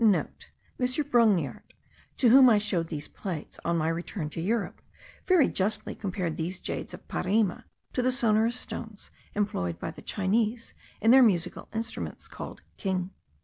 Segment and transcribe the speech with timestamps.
[0.01, 0.07] *(* M.
[0.79, 1.75] Brongniart,
[2.17, 4.81] to whom I showed these plates on my return to Europe,
[5.27, 10.73] very justly compared these jades of Parime to the sonorous stones employed by the Chinese
[11.01, 13.11] in their musical instruments called king.)